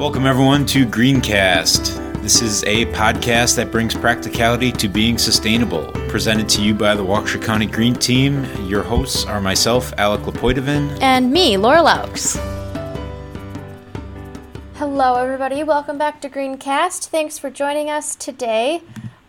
[0.00, 2.22] Welcome, everyone, to Greencast.
[2.22, 7.04] This is a podcast that brings practicality to being sustainable, presented to you by the
[7.04, 8.46] Waukesha County Green Team.
[8.66, 12.38] Your hosts are myself, Alec Lapoitevin, and me, Laura Laux.
[14.76, 15.62] Hello, everybody.
[15.62, 17.08] Welcome back to Greencast.
[17.08, 18.80] Thanks for joining us today.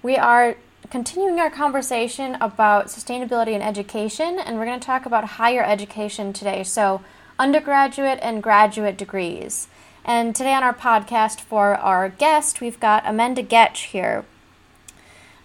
[0.01, 0.55] We are
[0.89, 6.31] continuing our conversation about sustainability and education, and we're going to talk about higher education
[6.31, 6.63] today.
[6.63, 7.01] So,
[7.37, 9.67] undergraduate and graduate degrees.
[10.03, 14.25] And today on our podcast for our guest, we've got Amanda Goetsch here.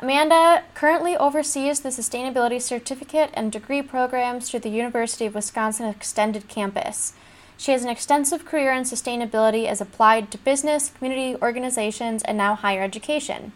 [0.00, 6.48] Amanda currently oversees the Sustainability Certificate and Degree programs through the University of Wisconsin Extended
[6.48, 7.12] Campus.
[7.58, 12.54] She has an extensive career in sustainability as applied to business, community organizations, and now
[12.54, 13.52] higher education.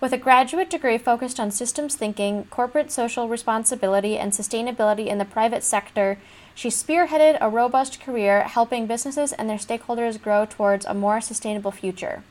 [0.00, 5.24] With a graduate degree focused on systems thinking, corporate social responsibility, and sustainability in the
[5.24, 6.18] private sector,
[6.56, 11.70] she spearheaded a robust career helping businesses and their stakeholders grow towards a more sustainable
[11.70, 12.22] future.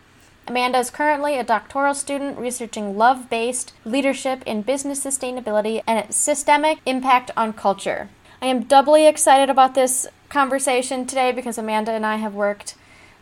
[0.48, 6.18] Amanda is currently a doctoral student researching love based leadership in business sustainability and its
[6.18, 8.10] systemic impact on culture.
[8.42, 12.74] I am doubly excited about this conversation today because Amanda and I have worked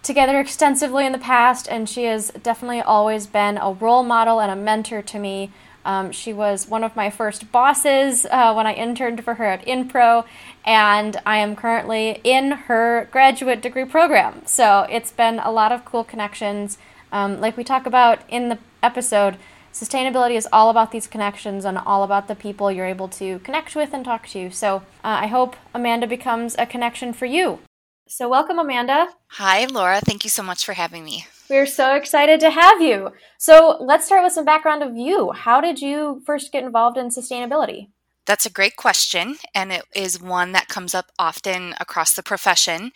[0.04, 4.52] together extensively in the past, and she has definitely always been a role model and
[4.52, 5.52] a mentor to me
[5.86, 9.66] um, she was one of my first bosses uh, when I interned for her at
[9.66, 10.26] InPro,
[10.66, 14.44] and I am currently in her graduate degree program.
[14.46, 16.78] So it's been a lot of cool connections.
[17.12, 19.38] Um, like we talk about in the episode,
[19.74, 23.76] sustainability is all about these connections and all about the people you're able to connect
[23.76, 24.52] with and talk to.
[24.52, 27.60] So uh, I hope Amanda becomes a connection for you.
[28.06, 29.08] So, welcome, Amanda.
[29.30, 30.02] Hi, Laura.
[30.02, 31.26] Thank you so much for having me.
[31.54, 33.12] We're so excited to have you.
[33.38, 35.34] So, let's start with some background of you.
[35.34, 37.90] How did you first get involved in sustainability?
[38.26, 42.92] That's a great question, and it is one that comes up often across the profession.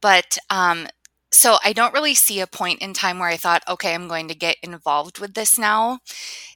[0.00, 0.86] But um,
[1.32, 4.28] so I don't really see a point in time where I thought, okay, I'm going
[4.28, 5.98] to get involved with this now.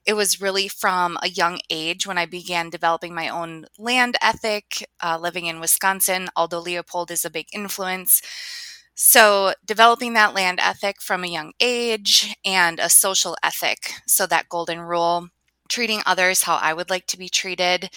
[0.07, 4.89] It was really from a young age when I began developing my own land ethic,
[5.03, 6.29] uh, living in Wisconsin.
[6.37, 8.23] Aldo Leopold is a big influence.
[8.95, 13.93] So, developing that land ethic from a young age and a social ethic.
[14.07, 15.29] So, that golden rule
[15.69, 17.91] treating others how I would like to be treated,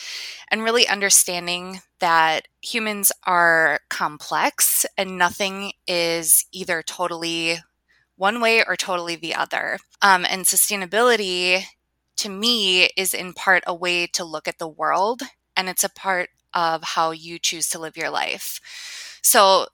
[0.50, 7.58] and really understanding that humans are complex and nothing is either totally
[8.18, 9.80] one way or totally the other.
[10.02, 11.64] Um, and sustainability
[12.18, 15.22] to me is in part a way to look at the world,
[15.58, 18.59] and it's a part of how you choose to live your life.
[19.24, 19.68] So,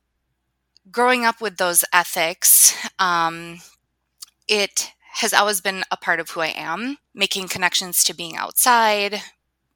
[0.91, 3.59] growing up with those ethics, um,
[4.47, 9.21] it has always been a part of who I am, making connections to being outside,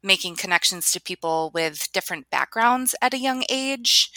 [0.02, 4.10] making connections to people with different backgrounds at a young age,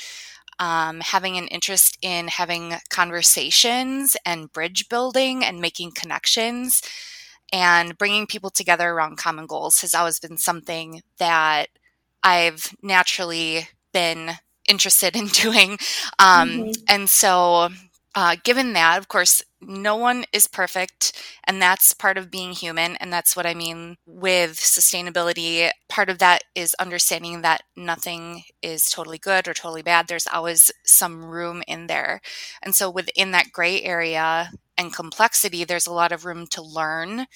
[0.60, 6.82] um, having an interest in having conversations and bridge building and making connections
[7.54, 11.68] and bringing people together around common goals has always been something that
[12.24, 14.32] I've naturally been
[14.68, 15.78] interested in doing.
[16.20, 16.72] Um, mm-hmm.
[16.88, 17.70] And so
[18.18, 22.96] uh, given that, of course, no one is perfect, and that's part of being human.
[22.96, 25.70] And that's what I mean with sustainability.
[25.88, 30.08] Part of that is understanding that nothing is totally good or totally bad.
[30.08, 32.22] There's always some room in there.
[32.64, 34.50] And so, within that gray area
[34.80, 37.28] and complexity, there's a lot of room to learn,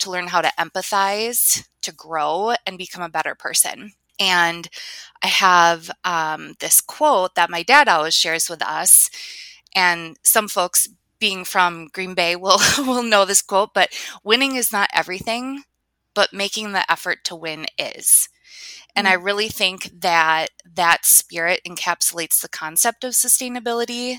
[0.00, 3.92] to learn how to empathize, to grow, and become a better person.
[4.18, 4.68] And
[5.22, 9.10] I have um, this quote that my dad always shares with us
[9.74, 10.88] and some folks
[11.18, 13.92] being from Green Bay will will know this quote, but
[14.22, 15.64] winning is not everything,
[16.14, 18.28] but making the effort to win is.
[18.94, 19.24] And I mm.
[19.24, 24.18] really think that that spirit encapsulates the concept of sustainability.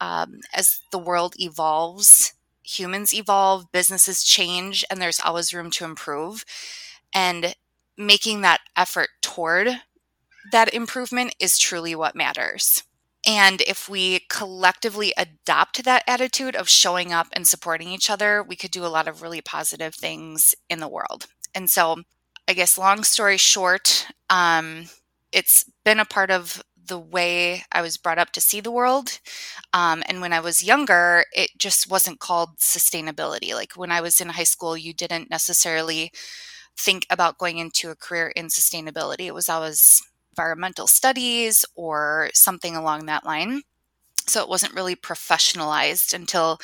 [0.00, 6.44] Um, as the world evolves, humans evolve, businesses change, and there's always room to improve.
[7.12, 7.54] And
[7.96, 9.68] making that effort toward
[10.52, 12.82] that improvement is truly what matters.
[13.26, 18.56] And if we collectively adopt that attitude of showing up and supporting each other, we
[18.56, 21.26] could do a lot of really positive things in the world.
[21.54, 22.02] And so,
[22.46, 24.86] I guess, long story short, um,
[25.32, 29.20] it's been a part of the way I was brought up to see the world.
[29.72, 33.54] Um, and when I was younger, it just wasn't called sustainability.
[33.54, 36.12] Like when I was in high school, you didn't necessarily
[36.76, 39.26] think about going into a career in sustainability.
[39.26, 43.62] It was always environmental studies or something along that line.
[44.26, 46.58] So it wasn't really professionalized until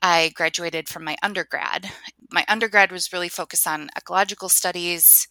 [0.00, 1.90] I graduated from my undergrad.
[2.30, 5.28] My undergrad was really focused on ecological studies.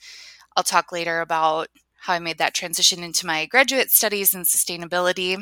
[0.56, 1.70] I'll talk later about
[2.02, 5.38] how I made that transition into my graduate studies in sustainability.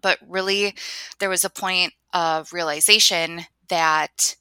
[0.00, 0.74] But really,
[1.18, 4.36] there was a point of realization that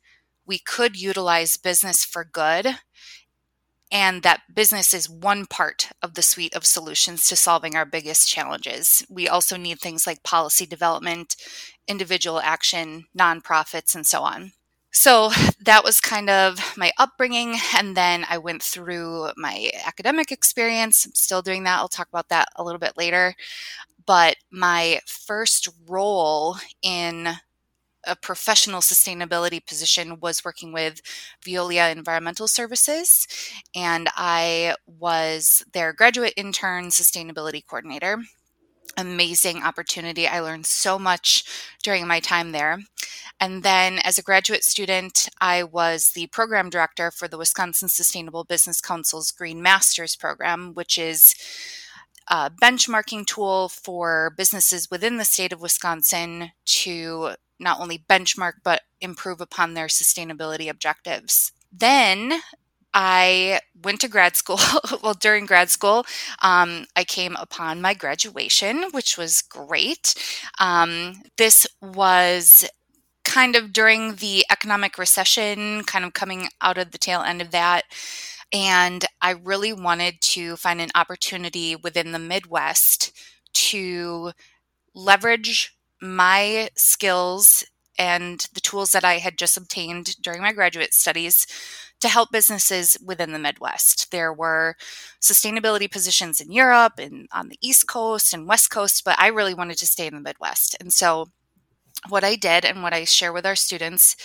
[0.45, 2.79] we could utilize business for good
[3.91, 8.29] and that business is one part of the suite of solutions to solving our biggest
[8.29, 9.03] challenges.
[9.09, 11.35] We also need things like policy development,
[11.87, 14.51] individual action, nonprofits, and so on.
[14.91, 15.31] So
[15.65, 17.57] that was kind of my upbringing.
[17.75, 21.05] And then I went through my academic experience.
[21.05, 21.77] I'm still doing that.
[21.77, 23.35] I'll talk about that a little bit later.
[24.05, 27.29] But my first role in
[28.05, 31.01] a professional sustainability position was working with
[31.45, 33.27] Veolia Environmental Services,
[33.75, 38.17] and I was their graduate intern sustainability coordinator.
[38.97, 40.27] Amazing opportunity.
[40.27, 41.43] I learned so much
[41.83, 42.79] during my time there.
[43.39, 48.43] And then, as a graduate student, I was the program director for the Wisconsin Sustainable
[48.43, 51.35] Business Council's Green Masters program, which is
[52.29, 58.81] a benchmarking tool for businesses within the state of Wisconsin to not only benchmark but
[59.01, 61.51] improve upon their sustainability objectives.
[61.71, 62.41] Then
[62.93, 64.59] I went to grad school.
[65.03, 66.05] well, during grad school,
[66.41, 70.15] um, I came upon my graduation, which was great.
[70.59, 72.67] Um, this was
[73.23, 77.51] kind of during the economic recession, kind of coming out of the tail end of
[77.51, 77.83] that.
[78.51, 83.11] And I really wanted to find an opportunity within the Midwest
[83.53, 84.31] to
[84.95, 87.63] leverage my skills
[87.97, 91.45] and the tools that I had just obtained during my graduate studies
[91.99, 94.09] to help businesses within the Midwest.
[94.11, 94.75] There were
[95.21, 99.53] sustainability positions in Europe and on the East Coast and West Coast, but I really
[99.53, 100.77] wanted to stay in the Midwest.
[100.79, 101.27] And so,
[102.07, 104.15] what I did and what I share with our students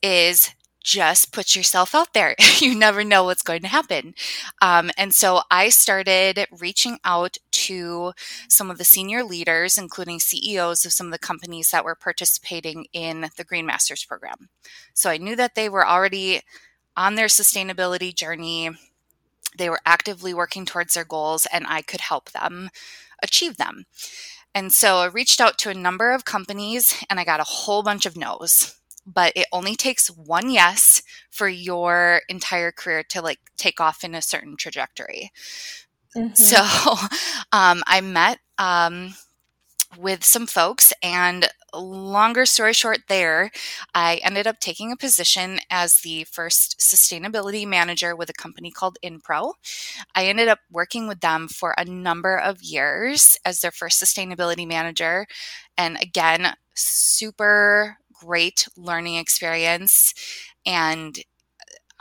[0.00, 2.34] is just put yourself out there.
[2.58, 4.14] you never know what's going to happen.
[4.62, 8.12] Um, and so I started reaching out to
[8.48, 12.86] some of the senior leaders, including CEOs of some of the companies that were participating
[12.92, 14.48] in the Green Masters program.
[14.94, 16.40] So I knew that they were already
[16.96, 18.70] on their sustainability journey.
[19.56, 22.70] They were actively working towards their goals, and I could help them
[23.22, 23.84] achieve them.
[24.54, 27.84] And so I reached out to a number of companies and I got a whole
[27.84, 28.79] bunch of no's
[29.12, 34.14] but it only takes one yes for your entire career to like take off in
[34.14, 35.30] a certain trajectory.
[36.16, 36.34] Mm-hmm.
[36.34, 36.56] So
[37.52, 39.14] um, I met um,
[39.98, 43.50] with some folks, and longer story short, there,
[43.94, 48.98] I ended up taking a position as the first sustainability manager with a company called
[49.04, 49.54] InPro.
[50.14, 54.66] I ended up working with them for a number of years as their first sustainability
[54.66, 55.26] manager.
[55.76, 60.14] And again, super great learning experience
[60.66, 61.18] and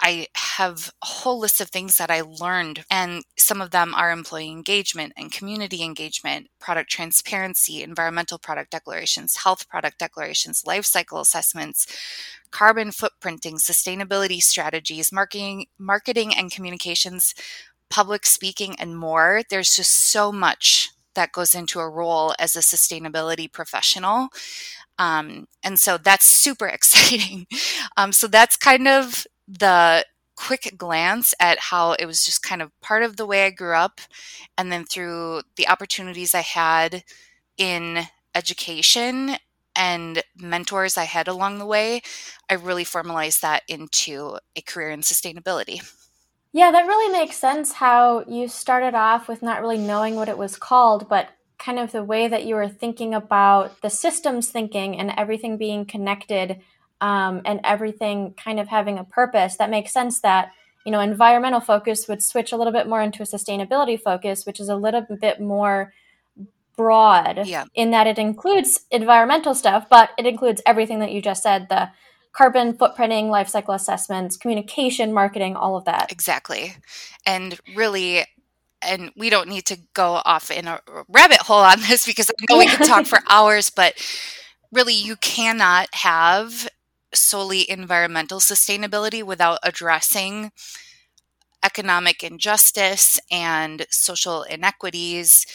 [0.01, 4.11] I have a whole list of things that I learned, and some of them are
[4.11, 11.19] employee engagement and community engagement, product transparency, environmental product declarations, health product declarations, life cycle
[11.19, 11.85] assessments,
[12.51, 17.35] carbon footprinting, sustainability strategies, marketing, marketing and communications,
[17.89, 19.41] public speaking, and more.
[19.49, 24.29] There's just so much that goes into a role as a sustainability professional.
[24.99, 27.47] Um, and so that's super exciting.
[27.97, 30.05] Um, so that's kind of the
[30.35, 33.75] quick glance at how it was just kind of part of the way I grew
[33.75, 33.99] up.
[34.57, 37.03] And then through the opportunities I had
[37.57, 39.35] in education
[39.75, 42.01] and mentors I had along the way,
[42.49, 45.81] I really formalized that into a career in sustainability.
[46.51, 50.37] Yeah, that really makes sense how you started off with not really knowing what it
[50.37, 51.29] was called, but
[51.59, 55.85] kind of the way that you were thinking about the systems thinking and everything being
[55.85, 56.61] connected
[57.01, 60.51] um, and everything kind of having a purpose, that makes sense that
[60.85, 64.59] you know environmental focus would switch a little bit more into a sustainability focus, which
[64.59, 65.93] is a little bit more
[66.79, 67.65] broad yeah.
[67.75, 71.89] in that it includes environmental stuff, but it includes everything that you just said the
[72.31, 76.09] carbon footprinting, life cycle assessments, communication, marketing, all of that.
[76.09, 76.73] Exactly.
[77.25, 78.23] And really,
[78.81, 82.45] and we don't need to go off in a rabbit hole on this because I
[82.49, 83.95] know we could talk for hours, but
[84.71, 86.69] really, you cannot have
[87.13, 90.51] solely environmental sustainability without addressing
[91.63, 95.45] economic injustice and social inequities.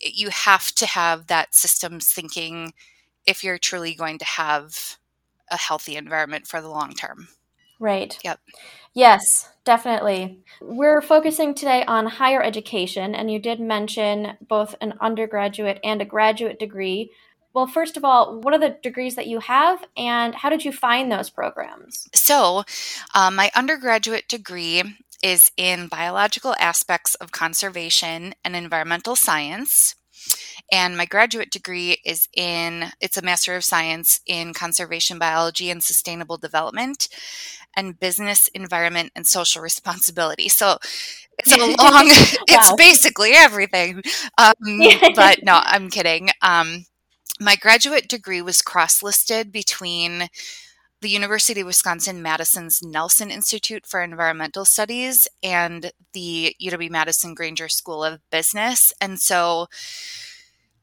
[0.00, 2.72] You have to have that systems thinking
[3.26, 4.98] if you're truly going to have
[5.50, 7.28] a healthy environment for the long term.
[7.84, 8.18] Right.
[8.24, 8.40] Yep.
[8.94, 10.42] Yes, definitely.
[10.62, 16.06] We're focusing today on higher education, and you did mention both an undergraduate and a
[16.06, 17.10] graduate degree.
[17.52, 20.72] Well, first of all, what are the degrees that you have, and how did you
[20.72, 22.08] find those programs?
[22.14, 22.64] So,
[23.14, 24.82] um, my undergraduate degree
[25.22, 29.94] is in biological aspects of conservation and environmental science.
[30.72, 35.84] And my graduate degree is in, it's a Master of Science in Conservation Biology and
[35.84, 37.08] Sustainable Development
[37.76, 40.48] and Business, Environment, and Social Responsibility.
[40.48, 40.78] So
[41.38, 42.06] it's a long,
[42.48, 44.02] it's basically everything.
[44.38, 44.54] Um,
[45.14, 46.30] but no, I'm kidding.
[46.42, 46.86] Um,
[47.40, 50.28] my graduate degree was cross listed between
[51.00, 57.68] the University of Wisconsin Madison's Nelson Institute for Environmental Studies and the UW Madison Grainger
[57.68, 58.92] School of Business.
[59.02, 59.66] And so,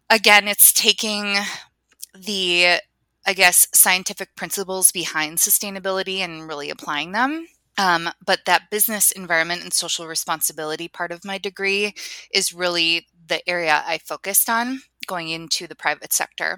[0.10, 1.38] again, it's taking
[2.14, 2.82] the,
[3.26, 7.48] I guess, scientific principles behind sustainability and really applying them.
[7.78, 11.94] Um, but that business environment and social responsibility part of my degree
[12.34, 16.58] is really the area I focused on going into the private sector.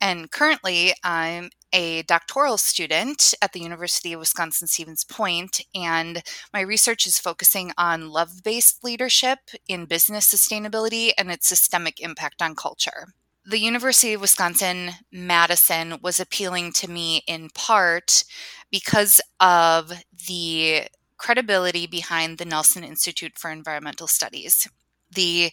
[0.00, 6.22] And currently, I'm a doctoral student at the University of Wisconsin Stevens Point, and
[6.52, 12.40] my research is focusing on love based leadership in business sustainability and its systemic impact
[12.40, 13.08] on culture.
[13.50, 18.22] The University of Wisconsin Madison was appealing to me in part
[18.70, 19.92] because of
[20.28, 20.84] the
[21.16, 24.68] credibility behind the Nelson Institute for Environmental Studies.
[25.10, 25.50] The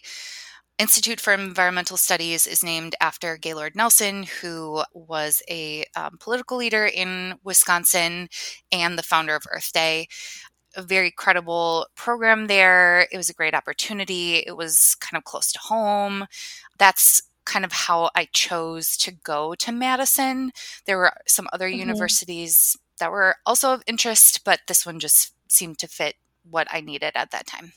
[0.78, 6.86] Institute for Environmental Studies is named after Gaylord Nelson, who was a um, political leader
[6.86, 8.28] in Wisconsin
[8.70, 10.06] and the founder of Earth Day.
[10.76, 13.08] A very credible program there.
[13.10, 14.36] It was a great opportunity.
[14.36, 16.26] It was kind of close to home.
[16.78, 20.52] That's kind of how I chose to go to Madison.
[20.84, 21.80] There were some other mm-hmm.
[21.80, 26.14] universities that were also of interest, but this one just seemed to fit
[26.48, 27.72] what I needed at that time.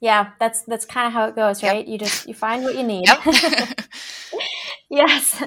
[0.00, 1.86] Yeah, that's that's kind of how it goes, right?
[1.86, 1.88] Yep.
[1.88, 3.06] You just you find what you need.
[3.06, 3.20] Yep.
[4.90, 5.40] yes.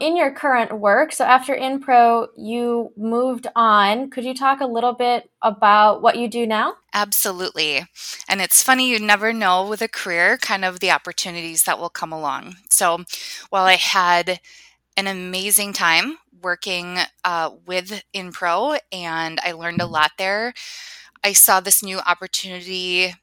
[0.00, 4.10] In your current work, so after InPro, you moved on.
[4.10, 6.74] Could you talk a little bit about what you do now?
[6.94, 7.86] Absolutely.
[8.28, 11.88] And it's funny, you never know with a career kind of the opportunities that will
[11.88, 12.56] come along.
[12.68, 13.04] So
[13.50, 14.40] while I had
[14.96, 20.54] an amazing time working uh, with InPro and I learned a lot there,
[21.24, 23.14] I saw this new opportunity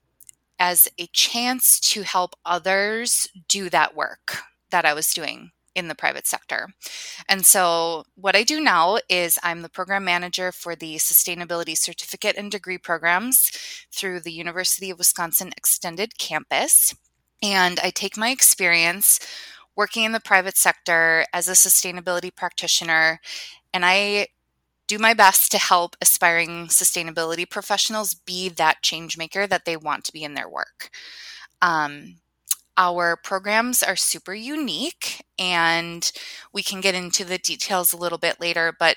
[0.59, 4.37] as a chance to help others do that work
[4.71, 6.67] that I was doing in the private sector.
[7.27, 12.35] And so, what I do now is I'm the program manager for the Sustainability Certificate
[12.37, 13.49] and Degree programs
[13.91, 16.93] through the University of Wisconsin Extended Campus.
[17.41, 19.19] And I take my experience
[19.75, 23.21] working in the private sector as a sustainability practitioner
[23.73, 24.27] and I
[24.87, 30.03] do my best to help aspiring sustainability professionals be that change maker that they want
[30.05, 30.89] to be in their work.
[31.61, 32.17] Um,
[32.79, 36.09] our programs are super unique, and
[36.53, 38.95] we can get into the details a little bit later, but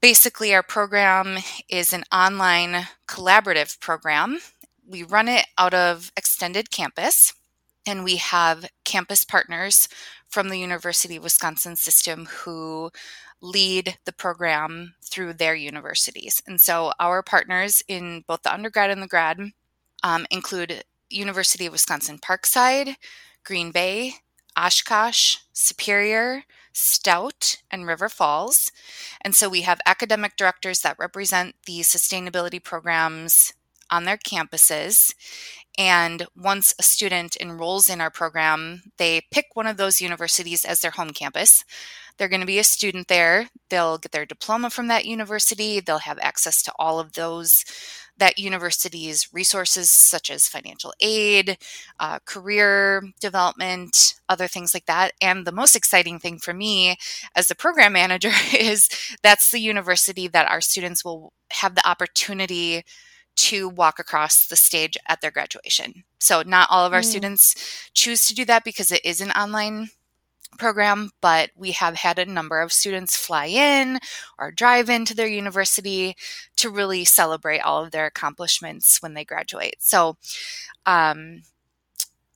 [0.00, 4.40] basically, our program is an online collaborative program.
[4.84, 7.32] We run it out of Extended Campus,
[7.86, 9.88] and we have campus partners
[10.28, 12.90] from the University of Wisconsin system who
[13.40, 16.42] lead the program through their universities.
[16.48, 19.38] And so our partners in both the undergrad and the grad
[20.02, 22.96] um, include University of Wisconsin Parkside,
[23.44, 24.14] Green Bay,
[24.56, 28.72] Oshkosh, Superior, Stout, and River Falls.
[29.20, 33.52] And so we have academic directors that represent the sustainability programs
[33.90, 35.14] on their campuses.
[35.78, 40.80] And once a student enrolls in our program, they pick one of those universities as
[40.80, 41.64] their home campus.
[42.16, 43.48] They're going to be a student there.
[43.68, 45.80] They'll get their diploma from that university.
[45.80, 47.64] They'll have access to all of those
[48.22, 51.58] that university's resources, such as financial aid,
[51.98, 55.10] uh, career development, other things like that.
[55.20, 56.96] And the most exciting thing for me
[57.34, 58.88] as the program manager is
[59.24, 62.84] that's the university that our students will have the opportunity
[63.34, 66.04] to walk across the stage at their graduation.
[66.20, 67.04] So, not all of our mm.
[67.04, 67.56] students
[67.92, 69.88] choose to do that because it is an online
[70.58, 73.98] program, but we have had a number of students fly in
[74.38, 76.16] or drive into their university
[76.56, 79.76] to really celebrate all of their accomplishments when they graduate.
[79.78, 80.16] So,
[80.86, 81.42] um,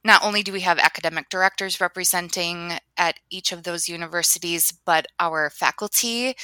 [0.05, 5.51] not only do we have academic directors representing at each of those universities, but our
[5.51, 6.37] faculty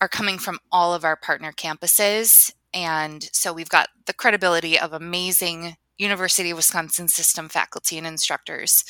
[0.00, 2.52] are coming from all of our partner campuses.
[2.72, 8.84] And so we've got the credibility of amazing University of Wisconsin system faculty and instructors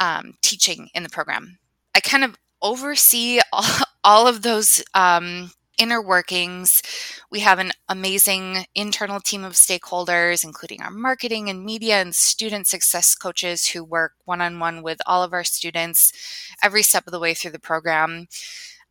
[0.00, 1.58] um, teaching in the program.
[1.94, 3.64] I kind of oversee all,
[4.04, 6.82] all of those um, inner workings.
[7.30, 12.66] We have an amazing internal team of stakeholders, including our marketing and media and student
[12.66, 16.12] success coaches who work one on one with all of our students
[16.62, 18.26] every step of the way through the program.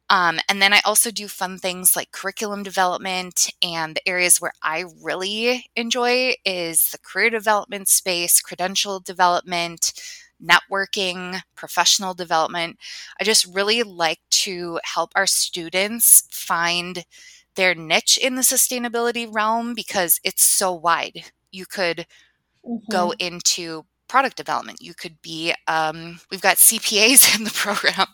[0.08, 3.52] Um, and then I also do fun things like curriculum development.
[3.64, 9.94] And the areas where I really enjoy is the career development space, credential development,
[10.46, 12.78] networking, professional development.
[13.20, 17.06] I just really like to help our students find
[17.56, 21.32] their niche in the sustainability realm because it's so wide.
[21.52, 22.06] You could
[22.66, 22.92] mm-hmm.
[22.92, 24.82] go into product development.
[24.82, 28.08] You could be, um, we've got CPAs in the program.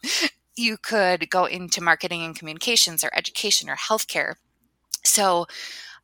[0.56, 4.36] You could go into marketing and communications or education or healthcare.
[5.04, 5.48] So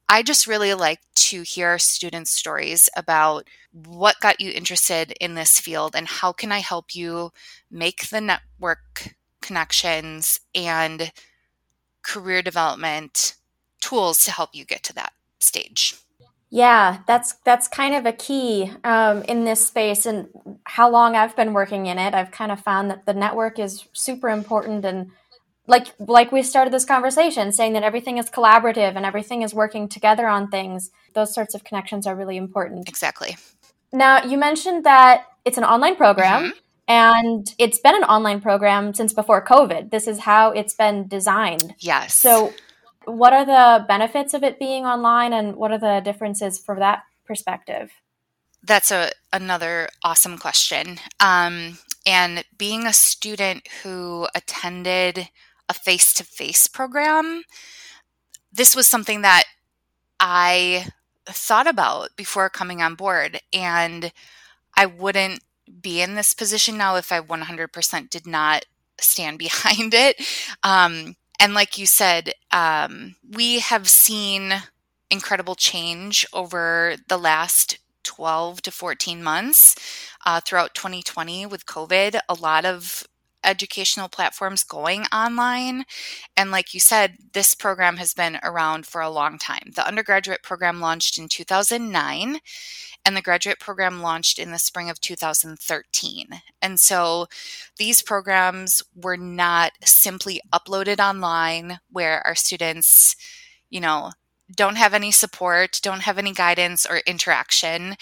[0.09, 5.59] I just really like to hear students' stories about what got you interested in this
[5.59, 7.31] field and how can I help you
[7.69, 11.11] make the network connections and
[12.01, 13.35] career development
[13.81, 15.95] tools to help you get to that stage.
[16.49, 20.29] Yeah, that's that's kind of a key um, in this space, and
[20.63, 22.13] how long I've been working in it.
[22.13, 25.11] I've kind of found that the network is super important, and
[25.67, 29.88] like like we started this conversation saying that everything is collaborative and everything is working
[29.88, 30.89] together on things.
[31.13, 32.88] Those sorts of connections are really important.
[32.88, 33.38] Exactly.
[33.91, 36.43] Now you mentioned that it's an online program.
[36.43, 36.59] Mm-hmm.
[36.89, 39.91] And it's been an online program since before COVID.
[39.91, 41.75] This is how it's been designed.
[41.79, 42.15] Yes.
[42.15, 42.53] So,
[43.03, 47.03] what are the benefits of it being online and what are the differences for that
[47.25, 47.91] perspective?
[48.63, 50.97] That's a another awesome question.
[51.19, 55.29] Um, and being a student who attended
[55.69, 57.43] a face-to-face program,
[58.51, 59.43] this was something that
[60.19, 60.88] I
[61.25, 64.12] thought about before coming on board, and
[64.75, 65.41] I wouldn't
[65.81, 68.65] be in this position now if I 100% did not
[69.00, 70.21] stand behind it.
[70.63, 74.53] Um, and like you said, um, we have seen
[75.09, 79.75] incredible change over the last 12 to 14 months
[80.25, 82.19] uh, throughout 2020 with COVID.
[82.27, 83.03] A lot of
[83.48, 85.86] educational platforms going online.
[86.36, 89.72] And like you said, this program has been around for a long time.
[89.75, 92.39] The undergraduate program launched in 2009
[93.06, 96.27] and the graduate program launched in the spring of 2013.
[96.62, 97.27] And so
[97.77, 103.16] these programs were not simply uploaded online where our students,
[103.70, 104.12] you know,
[104.55, 107.96] don't have any support, don't have any guidance or interaction.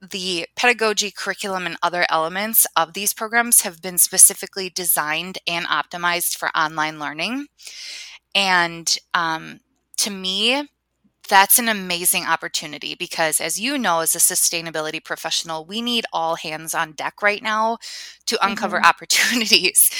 [0.00, 6.36] The pedagogy, curriculum, and other elements of these programs have been specifically designed and optimized
[6.36, 7.46] for online learning.
[8.34, 9.60] And um,
[9.98, 10.68] to me,
[11.28, 16.34] that's an amazing opportunity because, as you know, as a sustainability professional, we need all
[16.34, 17.78] hands on deck right now
[18.26, 18.86] to uncover mm-hmm.
[18.88, 19.90] opportunities.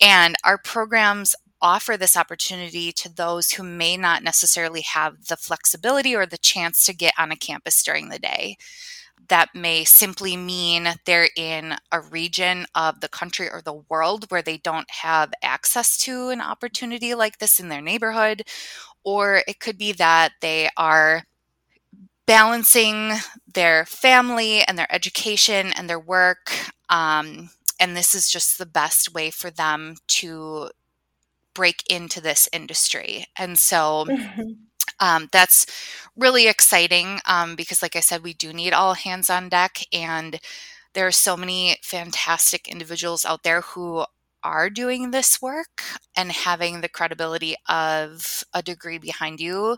[0.00, 6.14] And our programs offer this opportunity to those who may not necessarily have the flexibility
[6.14, 8.56] or the chance to get on a campus during the day.
[9.28, 14.42] That may simply mean they're in a region of the country or the world where
[14.42, 18.42] they don't have access to an opportunity like this in their neighborhood,
[19.04, 21.22] or it could be that they are
[22.26, 23.12] balancing
[23.52, 26.52] their family and their education and their work.
[26.88, 30.70] Um, and this is just the best way for them to
[31.54, 33.26] break into this industry.
[33.36, 34.52] And so mm-hmm.
[35.00, 35.66] um, that's
[36.16, 39.84] really exciting um, because, like I said, we do need all hands on deck.
[39.92, 40.40] And
[40.94, 44.04] there are so many fantastic individuals out there who
[44.44, 45.82] are doing this work
[46.16, 49.76] and having the credibility of a degree behind you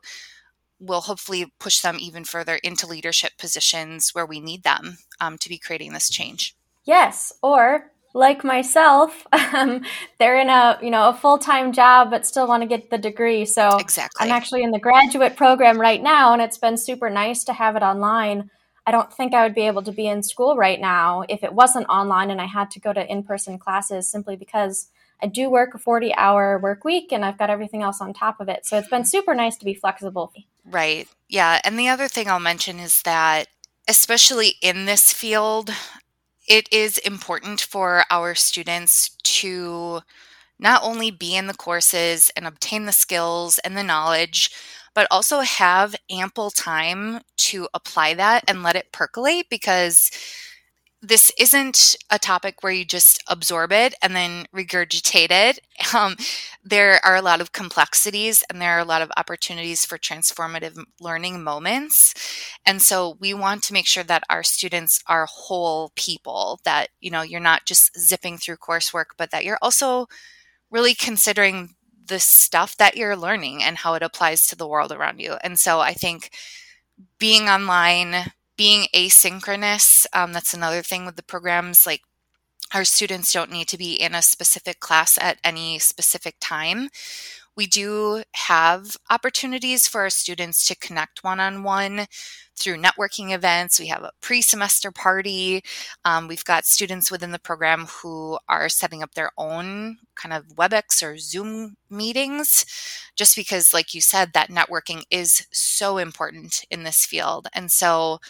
[0.80, 5.48] will hopefully push them even further into leadership positions where we need them um, to
[5.48, 6.56] be creating this change.
[6.84, 9.85] Yes, or like myself, um,
[10.18, 12.98] they're in a you know a full time job but still want to get the
[12.98, 13.44] degree.
[13.44, 17.44] So exactly, I'm actually in the graduate program right now, and it's been super nice
[17.44, 18.50] to have it online.
[18.87, 21.55] I don't think I would be able to be in school right now if it
[21.55, 24.88] wasn't online and I had to go to in person classes simply because
[25.22, 28.40] I do work a 40 hour work week and I've got everything else on top
[28.40, 28.66] of it.
[28.66, 30.35] So it's been super nice to be flexible.
[30.66, 31.09] Right.
[31.31, 31.61] Yeah.
[31.64, 33.46] And the other thing I'll mention is that,
[33.88, 35.70] especially in this field,
[36.48, 40.00] it is important for our students to
[40.59, 44.50] not only be in the courses and obtain the skills and the knowledge,
[44.94, 50.11] but also have ample time to apply that and let it percolate because
[51.07, 55.61] this isn't a topic where you just absorb it and then regurgitate it.
[55.93, 56.17] Um,
[56.64, 60.83] there are a lot of complexities and there are a lot of opportunities for transformative
[61.01, 62.14] learning moments.
[62.64, 67.11] And so we want to make sure that our students are whole people, that, you
[67.11, 70.07] know, you're not just zipping through coursework, but that you're also
[70.71, 71.75] really considering
[72.07, 75.35] the stuff that you're learning and how it applies to the world around you.
[75.43, 76.31] And so I think
[77.19, 81.87] being online, being asynchronous, um, that's another thing with the programs.
[81.87, 82.03] Like
[82.73, 86.88] our students don't need to be in a specific class at any specific time.
[87.57, 92.07] We do have opportunities for our students to connect one on one
[92.57, 93.81] through networking events.
[93.81, 95.62] We have a pre semester party.
[96.05, 100.57] Um, we've got students within the program who are setting up their own kind of
[100.57, 102.64] WebEx or Zoom meetings,
[103.17, 107.49] just because, like you said, that networking is so important in this field.
[107.53, 108.21] And so,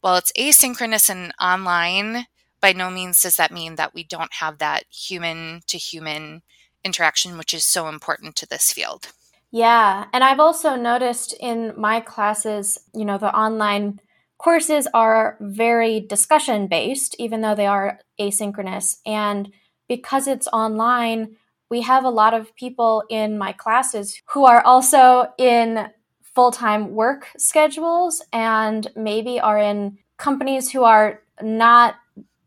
[0.00, 2.26] while it's asynchronous and online,
[2.60, 6.42] by no means does that mean that we don't have that human to human
[6.84, 9.12] interaction, which is so important to this field.
[9.52, 10.06] Yeah.
[10.12, 14.00] And I've also noticed in my classes, you know, the online
[14.38, 18.98] courses are very discussion based, even though they are asynchronous.
[19.04, 19.52] And
[19.88, 21.36] because it's online,
[21.68, 25.88] we have a lot of people in my classes who are also in
[26.22, 31.96] full time work schedules and maybe are in companies who are not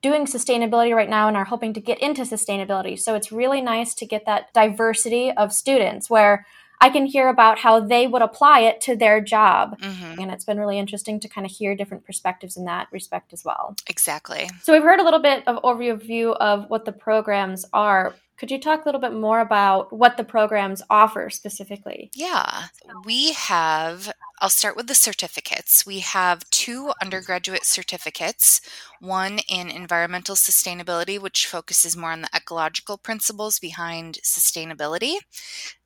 [0.01, 2.99] doing sustainability right now and are hoping to get into sustainability.
[2.99, 6.45] So it's really nice to get that diversity of students where
[6.84, 9.80] I can hear about how they would apply it to their job.
[9.80, 10.19] Mm-hmm.
[10.19, 13.46] And it's been really interesting to kind of hear different perspectives in that respect as
[13.46, 13.78] well.
[13.88, 14.50] Exactly.
[14.63, 18.15] So we've heard a little bit of overview of what the programs are.
[18.38, 22.10] Could you talk a little bit more about what the programs offer specifically?
[22.15, 22.65] Yeah.
[23.06, 25.86] We have, I'll start with the certificates.
[25.86, 28.60] We have two undergraduate certificates
[29.00, 35.15] one in environmental sustainability, which focuses more on the ecological principles behind sustainability.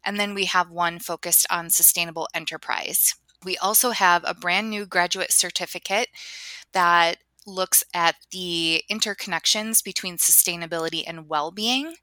[0.06, 3.16] And then we have one focused on sustainable enterprise.
[3.44, 6.10] We also have a brand new graduate certificate
[6.74, 11.96] that looks at the interconnections between sustainability and well-being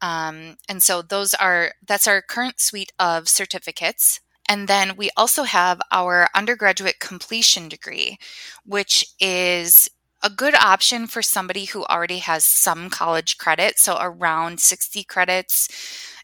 [0.00, 4.20] um, and so those are that's our current suite of certificates.
[4.48, 8.18] And then we also have our undergraduate completion degree,
[8.64, 9.90] which is
[10.22, 15.68] a good option for somebody who already has some college credit, so around 60 credits,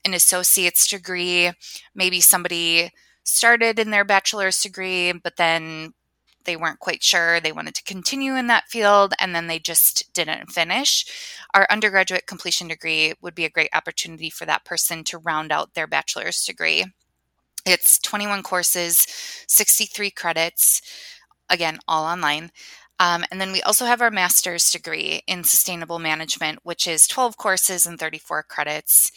[0.05, 1.53] an associate's degree,
[1.95, 2.91] maybe somebody
[3.25, 5.93] started in their bachelor's degree, but then
[6.45, 10.13] they weren't quite sure they wanted to continue in that field and then they just
[10.13, 11.05] didn't finish.
[11.55, 15.75] Our undergraduate completion degree would be a great opportunity for that person to round out
[15.75, 16.85] their bachelor's degree.
[17.67, 19.07] It's 21 courses,
[19.49, 20.83] 63 credits,
[21.49, 22.51] again, all online.
[23.01, 27.37] Um, and then we also have our master's degree in sustainable management, which is 12
[27.37, 29.11] courses and 34 credits.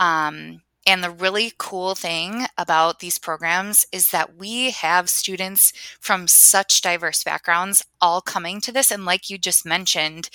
[0.00, 5.70] Um, and the really cool thing about these programs is that we have students
[6.00, 8.90] from such diverse backgrounds all coming to this.
[8.90, 10.30] And like you just mentioned,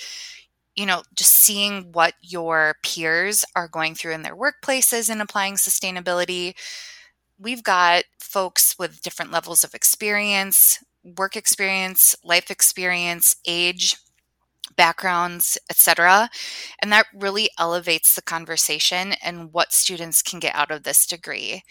[0.76, 5.54] you know, just seeing what your peers are going through in their workplaces and applying
[5.54, 6.54] sustainability.
[7.36, 13.96] We've got folks with different levels of experience, work experience, life experience, age,
[14.76, 16.30] backgrounds, etc.
[16.80, 21.62] And that really elevates the conversation and what students can get out of this degree.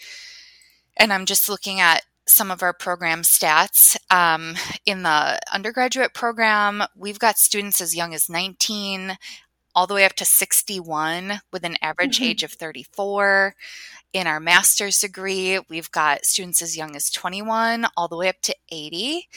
[0.96, 3.96] And I'm just looking at some of our program stats.
[4.10, 4.54] Um,
[4.86, 9.16] in the undergraduate program, we've got students as young as 19
[9.74, 12.30] all the way up to 61 with an average mm-hmm.
[12.30, 13.54] age of 34.
[14.12, 18.40] In our master's degree, we've got students as young as 21 all the way up
[18.42, 19.28] to 80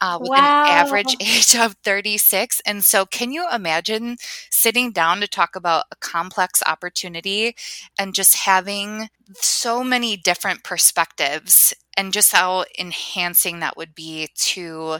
[0.00, 0.64] uh, with wow.
[0.64, 2.60] an average age of 36.
[2.66, 4.16] And so, can you imagine
[4.50, 7.56] sitting down to talk about a complex opportunity
[7.98, 14.98] and just having so many different perspectives and just how enhancing that would be to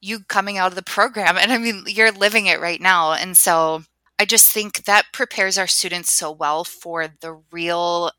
[0.00, 1.36] you coming out of the program?
[1.38, 3.12] And I mean, you're living it right now.
[3.12, 3.82] And so,
[4.18, 8.10] I just think that prepares our students so well for the real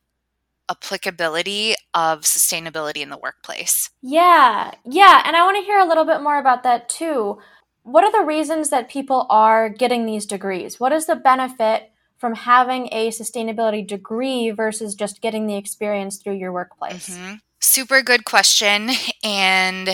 [0.71, 3.89] applicability of sustainability in the workplace.
[4.01, 5.21] Yeah, yeah.
[5.25, 7.39] And I want to hear a little bit more about that too.
[7.84, 10.79] What are the reasons that people are getting these degrees?
[10.79, 16.36] What is the benefit from having a sustainability degree versus just getting the experience through
[16.38, 17.10] your workplace?
[17.10, 17.36] Mm-hmm.
[17.60, 18.91] Super good question.
[19.23, 19.89] And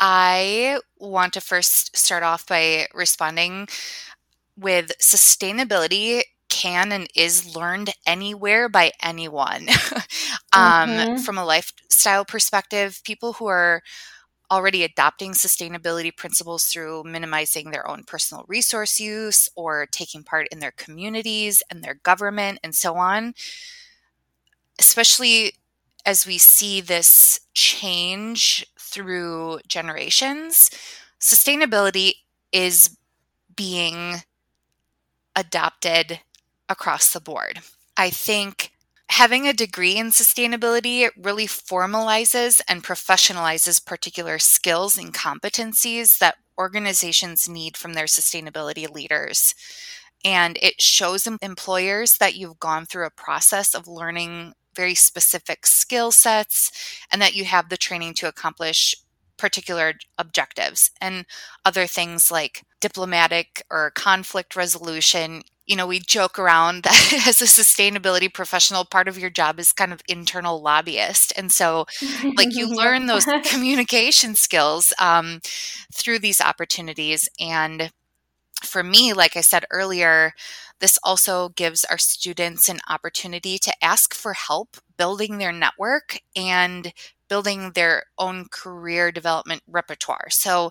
[0.00, 3.68] I want to first start off by responding
[4.56, 9.68] with sustainability can and is learned anywhere by anyone.
[10.52, 11.16] um, mm-hmm.
[11.18, 13.82] From a lifestyle perspective, people who are
[14.50, 20.58] already adopting sustainability principles through minimizing their own personal resource use or taking part in
[20.58, 23.34] their communities and their government and so on,
[24.78, 25.52] especially
[26.06, 30.70] as we see this change through generations,
[31.20, 32.12] sustainability
[32.52, 32.96] is
[33.54, 34.22] being
[35.36, 36.20] adopted
[36.68, 37.60] across the board.
[37.96, 38.72] I think
[39.10, 47.48] having a degree in sustainability really formalizes and professionalizes particular skills and competencies that organizations
[47.48, 49.54] need from their sustainability leaders.
[50.24, 56.12] And it shows employers that you've gone through a process of learning very specific skill
[56.12, 56.70] sets
[57.10, 58.94] and that you have the training to accomplish
[59.36, 61.24] particular objectives and
[61.64, 67.44] other things like diplomatic or conflict resolution you know, we joke around that as a
[67.44, 71.32] sustainability professional, part of your job is kind of internal lobbyist.
[71.36, 71.86] And so,
[72.36, 75.40] like, you learn those communication skills um,
[75.92, 77.28] through these opportunities.
[77.38, 77.92] And
[78.64, 80.32] for me, like I said earlier,
[80.80, 86.92] this also gives our students an opportunity to ask for help building their network and
[87.28, 90.28] building their own career development repertoire.
[90.30, 90.70] So,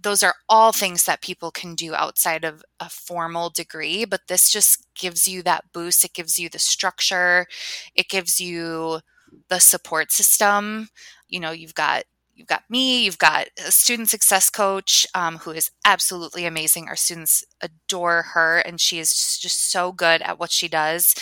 [0.00, 4.50] those are all things that people can do outside of a formal degree, but this
[4.50, 6.04] just gives you that boost.
[6.04, 7.46] It gives you the structure,
[7.94, 9.00] it gives you
[9.48, 10.88] the support system.
[11.28, 15.50] You know, you've got you've got me, you've got a student success coach um, who
[15.50, 16.86] is absolutely amazing.
[16.88, 21.14] Our students adore her, and she is just so good at what she does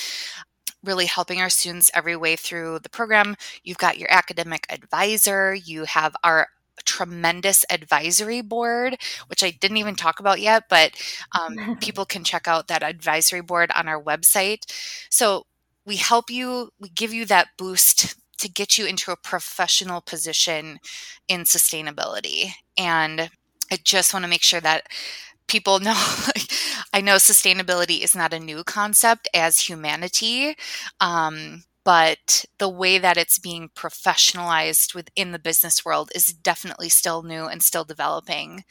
[0.84, 3.34] really helping our students every way through the program.
[3.64, 6.48] You've got your academic advisor, you have our
[6.86, 8.96] tremendous advisory board,
[9.28, 10.92] which I didn't even talk about yet, but
[11.38, 14.60] um, people can check out that advisory board on our website.
[15.10, 15.44] So
[15.84, 20.78] we help you, we give you that boost to get you into a professional position
[21.28, 22.50] in sustainability.
[22.78, 23.30] And
[23.70, 24.86] I just want to make sure that
[25.48, 25.94] people know
[26.92, 30.56] I know sustainability is not a new concept as humanity.
[31.00, 37.22] Um, but the way that it's being professionalized within the business world is definitely still
[37.22, 38.64] new and still developing.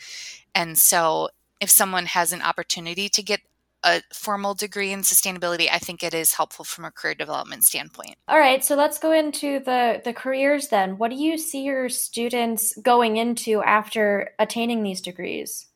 [0.53, 1.29] And so,
[1.61, 3.39] if someone has an opportunity to get
[3.85, 8.15] a formal degree in sustainability, I think it is helpful from a career development standpoint.
[8.27, 10.97] All right, so let's go into the the careers then.
[10.97, 15.67] What do you see your students going into after attaining these degrees?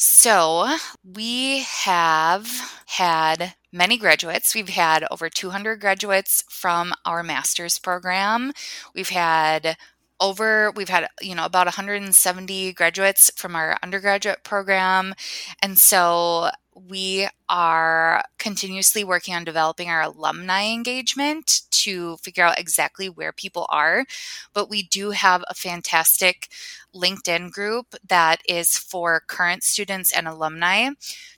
[0.00, 2.46] So, we have
[2.86, 4.54] had many graduates.
[4.54, 8.52] We've had over 200 graduates from our master's program.
[8.94, 9.76] We've had
[10.20, 15.14] over we've had you know about 170 graduates from our undergraduate program
[15.62, 16.50] and so
[16.88, 23.66] we are continuously working on developing our alumni engagement to figure out exactly where people
[23.68, 24.04] are.
[24.52, 26.48] But we do have a fantastic
[26.94, 30.90] LinkedIn group that is for current students and alumni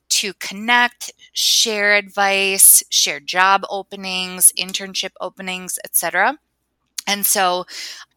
[0.09, 6.39] to connect, share advice, share job openings, internship openings, etc.
[7.07, 7.67] And so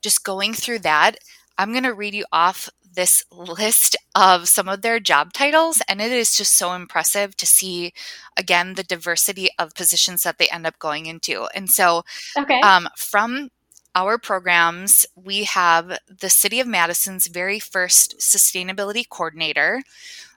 [0.01, 1.17] just going through that,
[1.57, 6.01] I'm going to read you off this list of some of their job titles, and
[6.01, 7.93] it is just so impressive to see,
[8.37, 11.47] again, the diversity of positions that they end up going into.
[11.55, 12.03] And so,
[12.37, 12.59] okay.
[12.61, 13.49] um, from
[13.95, 19.83] our programs, we have the City of Madison's very first sustainability coordinator.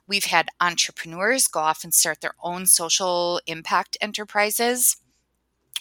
[0.07, 4.97] We've had entrepreneurs go off and start their own social impact enterprises.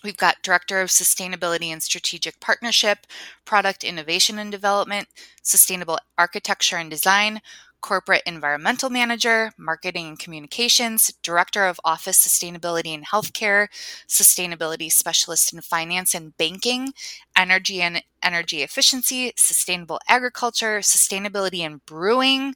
[0.03, 3.07] We've got Director of Sustainability and Strategic Partnership,
[3.45, 5.09] Product Innovation and Development,
[5.43, 7.41] Sustainable Architecture and Design,
[7.81, 13.69] Corporate Environmental Manager, Marketing and Communications, Director of Office Sustainability and Healthcare,
[14.09, 16.93] Sustainability Specialist in Finance and Banking,
[17.37, 22.55] Energy and Energy Efficiency, Sustainable Agriculture, Sustainability and Brewing,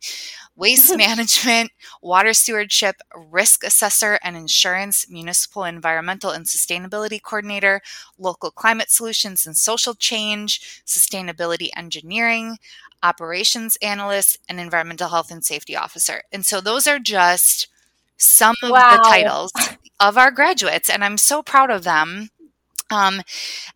[0.57, 1.71] Waste Management,
[2.03, 7.81] Water Stewardship, Risk Assessor and Insurance, Municipal Environmental and Sustainability Coordinator,
[8.19, 12.59] Local Climate Solutions and Social Change, Sustainability Engineering,
[13.03, 16.23] operations analyst, and environmental health and safety officer.
[16.33, 17.69] And so those are just
[18.17, 18.97] some of wow.
[18.97, 19.53] the titles
[19.99, 22.31] of our graduates, and I'm so proud of them.
[22.91, 23.23] Um,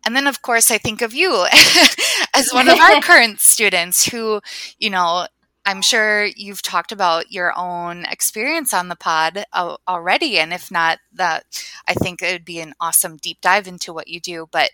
[0.05, 1.45] and then, of course, I think of you
[2.33, 4.41] as one of our current students who,
[4.77, 5.27] you know,
[5.65, 9.45] I'm sure you've talked about your own experience on the pod
[9.87, 10.37] already.
[10.37, 11.43] And if not, that
[11.87, 14.47] I think it would be an awesome deep dive into what you do.
[14.51, 14.69] But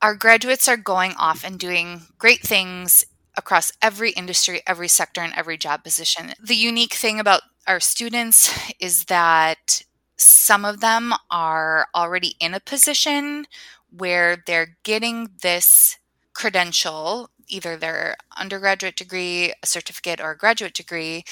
[0.00, 3.04] our graduates are going off and doing great things
[3.36, 6.32] across every industry, every sector, and every job position.
[6.40, 9.82] The unique thing about our students is that
[10.20, 13.46] some of them are already in a position
[13.90, 15.96] where they're getting this
[16.34, 21.24] credential either their undergraduate degree, a certificate, or a graduate degree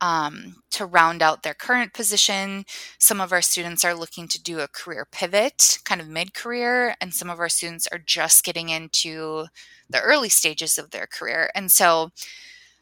[0.00, 2.64] um, to round out their current position.
[2.98, 6.96] Some of our students are looking to do a career pivot, kind of mid career,
[7.00, 9.46] and some of our students are just getting into
[9.88, 11.50] the early stages of their career.
[11.54, 12.10] And so,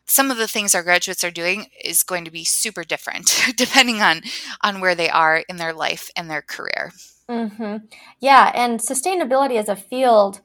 [0.07, 4.03] some of the things our graduates are doing is going to be super different depending
[4.03, 4.23] on
[4.63, 6.93] on where they are in their life and their career.
[7.29, 7.87] Mm-hmm.
[8.21, 10.41] Yeah, and sustainability as a field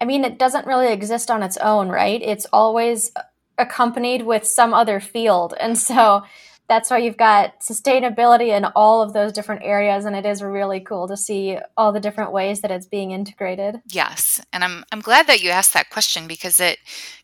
[0.00, 2.20] I mean, it doesn't really exist on its own, right?
[2.22, 3.12] It's always
[3.56, 5.54] accompanied with some other field.
[5.58, 6.22] And so
[6.68, 10.80] that's why you've got sustainability in all of those different areas and it is really
[10.80, 13.80] cool to see all the different ways that it's being integrated.
[13.86, 16.78] Yes and i'm i'm glad that you asked that question because it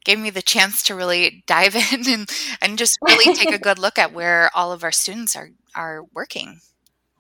[0.05, 2.31] gave me the chance to really dive in and
[2.61, 6.05] and just really take a good look at where all of our students are are
[6.15, 6.61] working.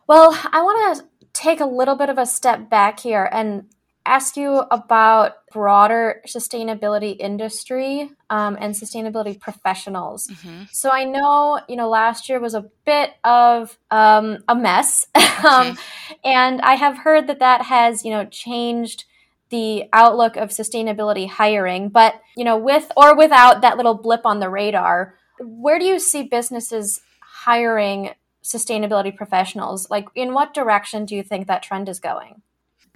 [0.06, 3.66] Well i want to take a little bit of a step back here and
[4.06, 10.28] ask you about broader sustainability industry um, and sustainability professionals.
[10.28, 10.64] Mm-hmm.
[10.72, 15.22] So I know you know last year was a bit of um, a mess, um,
[15.24, 16.12] mm-hmm.
[16.24, 19.04] and I have heard that that has you know changed
[19.50, 21.88] the outlook of sustainability hiring.
[21.88, 25.98] But you know, with or without that little blip on the radar, where do you
[25.98, 28.10] see businesses hiring
[28.42, 29.88] sustainability professionals?
[29.90, 32.42] Like, in what direction do you think that trend is going?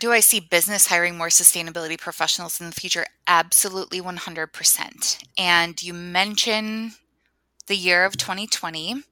[0.01, 3.05] Do I see business hiring more sustainability professionals in the future?
[3.27, 5.25] Absolutely 100%.
[5.37, 6.93] And you mention
[7.67, 9.03] the year of 2020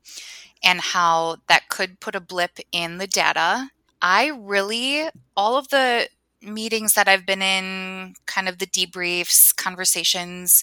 [0.63, 3.71] and how that could put a blip in the data.
[4.01, 6.09] I really, all of the
[6.41, 10.63] meetings that I've been in, kind of the debriefs, conversations,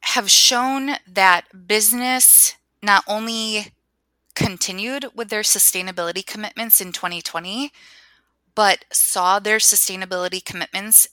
[0.00, 3.74] have shown that business not only
[4.34, 7.70] continued with their sustainability commitments in 2020,
[8.56, 11.08] but saw their sustainability commitments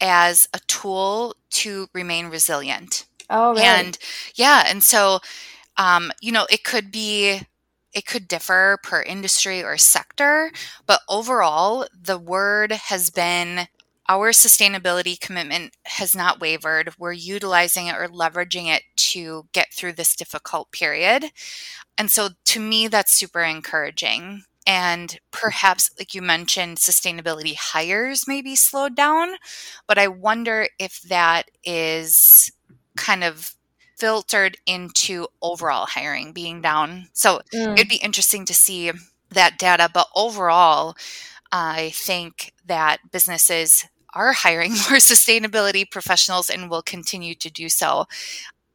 [0.00, 3.06] as a tool to remain resilient.
[3.28, 3.62] Oh, really?
[3.62, 3.98] And
[4.36, 5.18] yeah, and so
[5.76, 7.40] um, you know, it could be
[7.92, 10.50] it could differ per industry or sector,
[10.86, 13.68] but overall, the word has been
[14.08, 16.92] our sustainability commitment has not wavered.
[16.98, 21.30] We're utilizing it or leveraging it to get through this difficult period.
[21.96, 24.44] And so to me, that's super encouraging.
[24.66, 29.34] And perhaps, like you mentioned, sustainability hires may be slowed down,
[29.86, 32.50] but I wonder if that is
[32.96, 33.54] kind of
[33.96, 37.08] filtered into overall hiring being down.
[37.12, 37.74] So mm.
[37.74, 38.90] it'd be interesting to see
[39.30, 39.90] that data.
[39.92, 40.96] But overall,
[41.52, 48.06] I think that businesses are hiring more sustainability professionals and will continue to do so.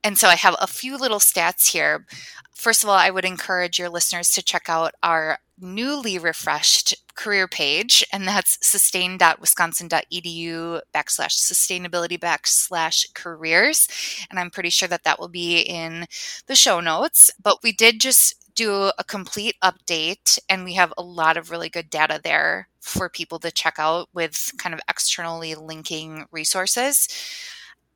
[0.04, 2.06] And so I have a few little stats here.
[2.54, 7.48] First of all, I would encourage your listeners to check out our newly refreshed career
[7.48, 13.88] page, and that's sustain.wisconsin.edu backslash sustainability backslash careers.
[14.30, 16.06] And I'm pretty sure that that will be in
[16.48, 17.30] the show notes.
[17.42, 21.70] But we did just do a complete update, and we have a lot of really
[21.70, 27.08] good data there for people to check out with kind of externally linking resources.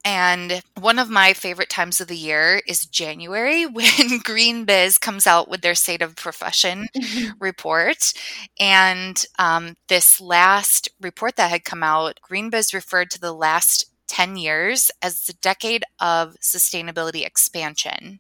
[0.06, 5.50] And one of my favorite times of the year is January when GreenBiz comes out
[5.50, 7.32] with their State of Profession mm-hmm.
[7.40, 8.14] report.
[8.60, 14.36] And um, this last report that had come out, GreenBiz referred to the last 10
[14.38, 18.20] years as the decade of sustainability expansion.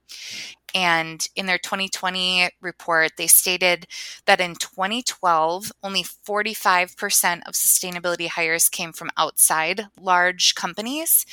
[0.74, 3.86] And in their 2020 report, they stated
[4.26, 11.26] that in 2012, only 45% of sustainability hires came from outside large companies,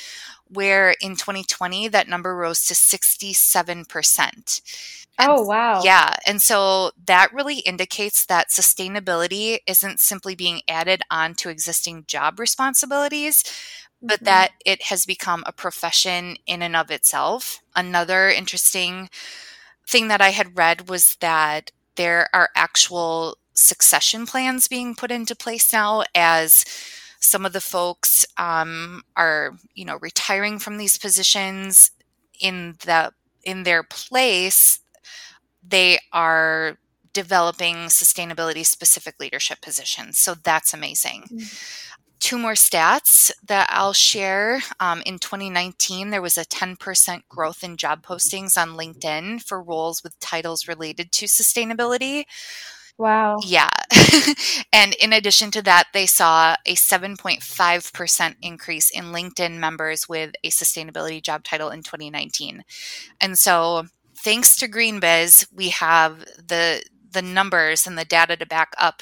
[0.47, 4.61] where in 2020, that number rose to 67%.
[5.19, 5.81] Oh, wow.
[5.83, 6.15] Yeah.
[6.25, 12.39] And so that really indicates that sustainability isn't simply being added on to existing job
[12.39, 13.43] responsibilities,
[14.01, 14.25] but mm-hmm.
[14.25, 17.61] that it has become a profession in and of itself.
[17.75, 19.09] Another interesting
[19.87, 25.35] thing that I had read was that there are actual succession plans being put into
[25.35, 26.65] place now as
[27.19, 31.91] some of the folks um, are you know retiring from these positions
[32.39, 33.11] in the
[33.43, 34.79] in their place
[35.63, 36.77] they are
[37.13, 41.90] developing sustainability specific leadership positions so that's amazing mm-hmm
[42.21, 44.61] two more stats that I'll share.
[44.79, 50.03] Um, in 2019, there was a 10% growth in job postings on LinkedIn for roles
[50.03, 52.25] with titles related to sustainability.
[52.97, 53.39] Wow.
[53.43, 53.69] Yeah.
[54.73, 60.49] and in addition to that, they saw a 7.5% increase in LinkedIn members with a
[60.49, 62.63] sustainability job title in 2019.
[63.19, 68.73] And so, thanks to GreenBiz, we have the the numbers and the data to back
[68.77, 69.01] up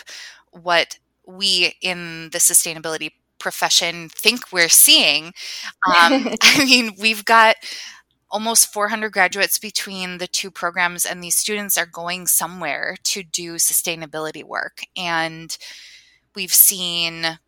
[0.51, 0.97] what
[1.29, 5.27] we in the sustainability profession think we're seeing.
[5.87, 7.55] Um, I mean, we've got
[8.31, 13.55] almost 400 graduates between the two programs, and these students are going somewhere to do
[13.55, 14.81] sustainability work.
[14.95, 15.57] And
[16.35, 17.39] we've seen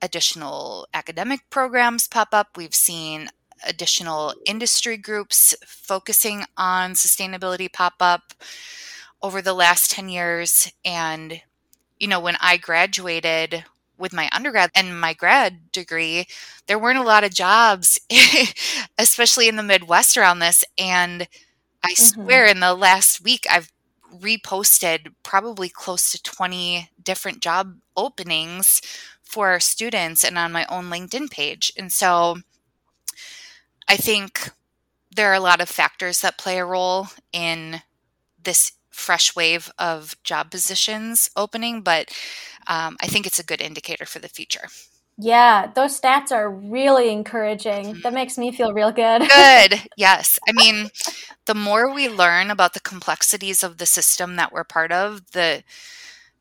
[0.00, 2.56] additional academic programs pop up.
[2.56, 3.30] We've seen
[3.66, 8.32] additional industry groups focusing on sustainability pop up
[9.20, 10.72] over the last 10 years.
[10.84, 11.42] And
[11.98, 13.64] you know, when I graduated
[13.96, 16.26] with my undergrad and my grad degree,
[16.66, 17.98] there weren't a lot of jobs,
[18.98, 20.64] especially in the Midwest around this.
[20.78, 21.28] And
[21.82, 22.22] I mm-hmm.
[22.22, 23.72] swear in the last week I've
[24.14, 28.80] reposted probably close to 20 different job openings
[29.22, 31.72] for students and on my own LinkedIn page.
[31.76, 32.38] And so
[33.86, 34.50] I think
[35.14, 37.82] there are a lot of factors that play a role in
[38.42, 42.10] this fresh wave of job positions opening, but
[42.66, 44.68] um, I think it's a good indicator for the future.
[45.20, 48.00] Yeah, those stats are really encouraging.
[48.02, 49.22] That makes me feel real good.
[49.22, 49.82] good.
[49.96, 50.38] Yes.
[50.48, 50.90] I mean,
[51.46, 55.64] the more we learn about the complexities of the system that we're part of, the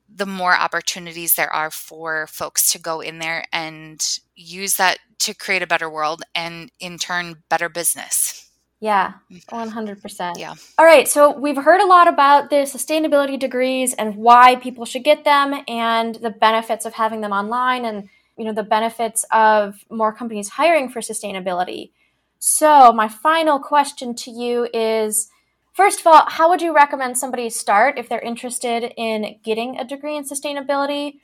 [0.10, 5.34] the more opportunities there are for folks to go in there and use that to
[5.34, 8.47] create a better world and in turn better business.
[8.80, 9.98] Yeah, 100%.
[9.98, 10.40] Mm-hmm.
[10.40, 10.54] Yeah.
[10.78, 15.04] All right, so we've heard a lot about the sustainability degrees and why people should
[15.04, 19.84] get them and the benefits of having them online and you know the benefits of
[19.90, 21.92] more companies hiring for sustainability.
[22.38, 25.30] So, my final question to you is
[25.74, 29.84] first of all, how would you recommend somebody start if they're interested in getting a
[29.84, 31.20] degree in sustainability?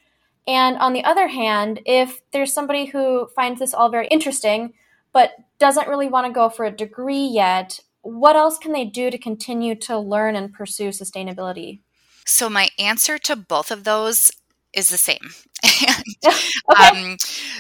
[0.47, 4.73] And on the other hand, if there's somebody who finds this all very interesting
[5.13, 9.09] but doesn't really want to go for a degree yet, what else can they do
[9.09, 11.79] to continue to learn and pursue sustainability?
[12.25, 14.31] So, my answer to both of those
[14.73, 15.31] is the same.
[15.63, 17.11] and, okay.
[17.11, 17.17] um,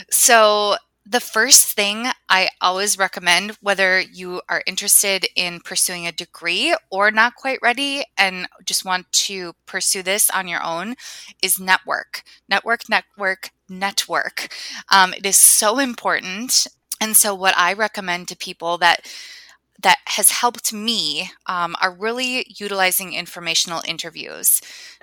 [0.09, 0.75] so,
[1.05, 7.11] the first thing I always recommend, whether you are interested in pursuing a degree or
[7.11, 10.95] not quite ready and just want to pursue this on your own,
[11.41, 12.23] is network.
[12.47, 14.47] Network, network, network.
[14.89, 16.67] Um, it is so important.
[17.03, 19.05] And so, what I recommend to people that
[19.81, 24.61] that has helped me um, are really utilizing informational interviews.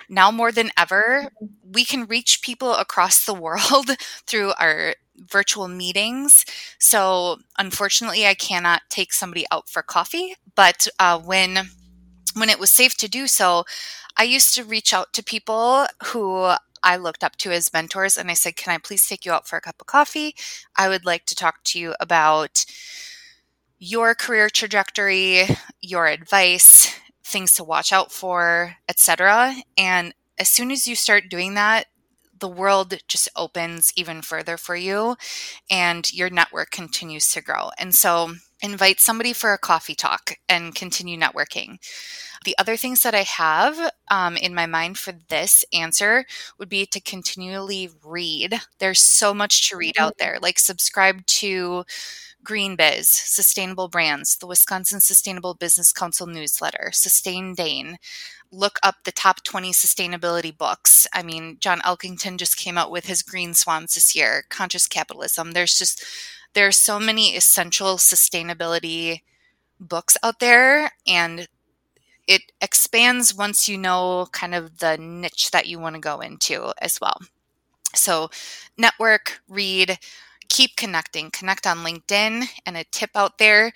[0.09, 1.71] Now more than ever, mm-hmm.
[1.71, 3.91] we can reach people across the world
[4.25, 6.43] through our virtual meetings.
[6.79, 10.33] So, unfortunately, I cannot take somebody out for coffee.
[10.55, 11.69] But uh, when
[12.33, 13.63] when it was safe to do so,
[14.17, 18.29] I used to reach out to people who I looked up to as mentors and
[18.31, 20.35] I said, Can I please take you out for a cup of coffee?
[20.75, 22.65] I would like to talk to you about
[23.79, 25.43] your career trajectory,
[25.81, 29.55] your advice, things to watch out for, etc.
[29.77, 31.87] And as soon as you start doing that,
[32.39, 35.15] the world just opens even further for you
[35.69, 37.69] and your network continues to grow.
[37.77, 41.79] And so invite somebody for a coffee talk and continue networking.
[42.43, 46.25] The other things that I have um, in my mind for this answer
[46.57, 48.59] would be to continually read.
[48.79, 50.39] There's so much to read out there.
[50.41, 51.83] Like, subscribe to
[52.43, 57.97] GreenBiz, Sustainable Brands, the Wisconsin Sustainable Business Council newsletter, Sustain Dane.
[58.51, 61.05] Look up the top 20 sustainability books.
[61.13, 65.51] I mean, John Elkington just came out with his Green Swans this year, Conscious Capitalism.
[65.51, 66.03] There's just,
[66.53, 69.21] there are so many essential sustainability
[69.79, 71.47] books out there, and
[72.27, 76.73] it expands once you know kind of the niche that you want to go into
[76.81, 77.19] as well.
[77.93, 78.29] So,
[78.77, 79.97] network, read,
[80.49, 81.31] keep connecting.
[81.31, 82.45] Connect on LinkedIn.
[82.65, 83.73] And a tip out there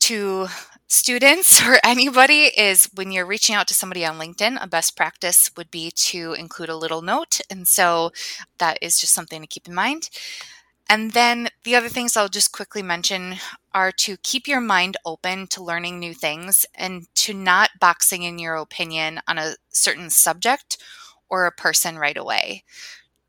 [0.00, 0.48] to
[0.88, 5.50] students or anybody is when you're reaching out to somebody on LinkedIn, a best practice
[5.56, 7.40] would be to include a little note.
[7.48, 8.10] And so
[8.58, 10.10] that is just something to keep in mind.
[10.92, 13.36] And then the other things I'll just quickly mention
[13.72, 18.38] are to keep your mind open to learning new things and to not boxing in
[18.38, 20.76] your opinion on a certain subject
[21.30, 22.64] or a person right away.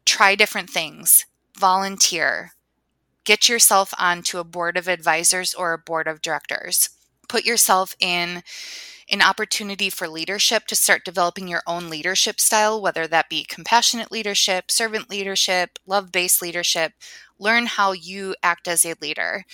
[0.03, 1.25] Try different things,
[1.57, 2.51] volunteer,
[3.23, 6.89] get yourself onto a board of advisors or a board of directors.
[7.29, 8.43] Put yourself in
[9.13, 14.11] an opportunity for leadership to start developing your own leadership style, whether that be compassionate
[14.11, 16.93] leadership, servant leadership, love based leadership.
[17.37, 19.45] Learn how you act as a leader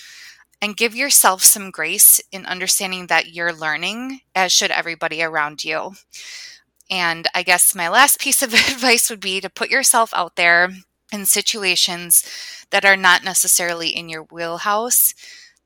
[0.62, 5.92] and give yourself some grace in understanding that you're learning, as should everybody around you.
[6.90, 10.70] And I guess my last piece of advice would be to put yourself out there
[11.12, 12.24] in situations
[12.70, 15.14] that are not necessarily in your wheelhouse.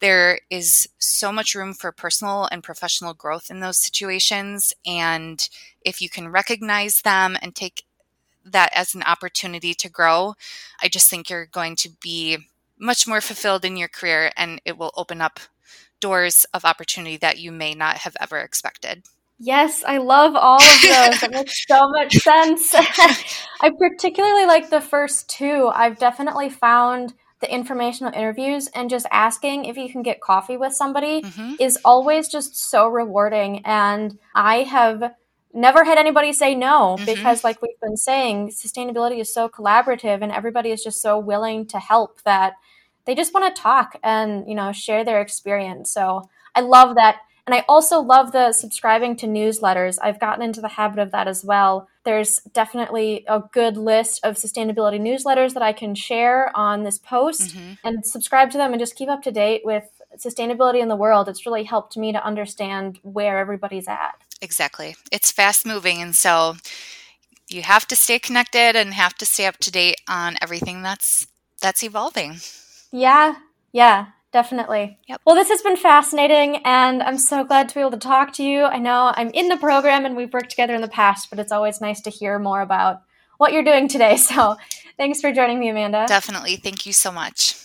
[0.03, 4.73] There is so much room for personal and professional growth in those situations.
[4.85, 5.47] And
[5.79, 7.85] if you can recognize them and take
[8.43, 10.33] that as an opportunity to grow,
[10.81, 12.37] I just think you're going to be
[12.77, 15.39] much more fulfilled in your career and it will open up
[16.01, 19.03] doors of opportunity that you may not have ever expected.
[19.39, 21.21] Yes, I love all of those.
[21.21, 22.75] that makes so much sense.
[23.61, 25.71] I particularly like the first two.
[25.73, 27.13] I've definitely found
[27.43, 31.55] the informational interviews and just asking if you can get coffee with somebody mm-hmm.
[31.59, 33.61] is always just so rewarding.
[33.65, 35.13] And I have
[35.53, 37.05] never had anybody say no mm-hmm.
[37.05, 41.67] because, like we've been saying, sustainability is so collaborative and everybody is just so willing
[41.67, 42.53] to help that
[43.05, 45.91] they just want to talk and, you know, share their experience.
[45.91, 49.97] So I love that And I also love the subscribing to newsletters.
[50.01, 51.89] I've gotten into the habit of that as well.
[52.05, 57.55] There's definitely a good list of sustainability newsletters that I can share on this post
[57.55, 57.73] mm-hmm.
[57.83, 59.83] and subscribe to them and just keep up to date with
[60.17, 61.27] sustainability in the world.
[61.27, 64.15] It's really helped me to understand where everybody's at.
[64.41, 64.95] Exactly.
[65.11, 66.01] It's fast moving.
[66.01, 66.55] And so
[67.49, 71.27] you have to stay connected and have to stay up to date on everything that's
[71.61, 72.37] that's evolving.
[72.91, 73.35] Yeah.
[73.71, 74.07] Yeah.
[74.33, 74.97] Definitely.
[75.07, 75.21] Yep.
[75.25, 78.43] Well, this has been fascinating, and I'm so glad to be able to talk to
[78.43, 78.63] you.
[78.63, 81.51] I know I'm in the program and we've worked together in the past, but it's
[81.51, 83.03] always nice to hear more about
[83.37, 84.17] what you're doing today.
[84.23, 84.57] So
[84.97, 86.05] thanks for joining me, Amanda.
[86.07, 86.55] Definitely.
[86.55, 87.62] Thank you so much.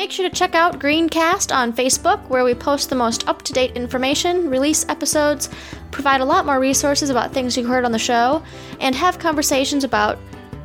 [0.00, 3.52] Make sure to check out Greencast on Facebook, where we post the most up to
[3.52, 5.50] date information, release episodes,
[5.90, 8.42] provide a lot more resources about things you heard on the show,
[8.80, 10.18] and have conversations about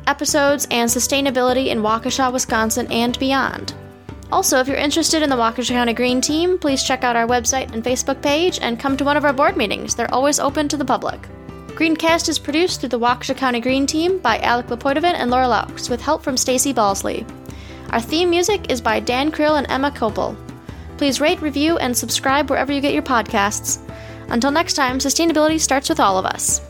[0.06, 3.74] episodes and sustainability in Waukesha, Wisconsin, and beyond.
[4.32, 7.70] Also, if you're interested in the Waukesha County Green Team, please check out our website
[7.74, 9.94] and Facebook page and come to one of our board meetings.
[9.94, 11.20] They're always open to the public.
[11.74, 15.90] Greencast is produced through the Waukesha County Green Team by Alec Lepoitovin and Laura Laux,
[15.90, 17.26] with help from Stacy Balsley.
[17.90, 20.36] Our theme music is by Dan Krill and Emma Kopel.
[20.98, 23.80] Please rate, review, and subscribe wherever you get your podcasts.
[24.28, 26.60] Until next time, sustainability starts with all of us.